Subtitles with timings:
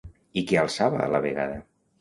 [0.41, 1.65] I què alçava a la vegada?